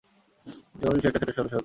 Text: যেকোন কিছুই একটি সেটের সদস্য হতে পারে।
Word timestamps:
যেকোন 0.75 0.95
কিছুই 0.95 1.09
একটি 1.09 1.19
সেটের 1.19 1.35
সদস্য 1.37 1.45
হতে 1.45 1.49
পারে। 1.49 1.59